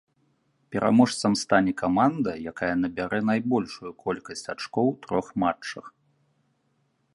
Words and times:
Пераможцам 0.75 1.33
стане 1.41 1.73
каманда, 1.81 2.31
якая 2.53 2.71
набярэ 2.81 3.19
найбольшую 3.31 3.91
колькасць 4.07 4.45
ачкоў 4.55 4.85
у 4.95 4.97
трох 5.07 5.27
матчах. 5.45 5.85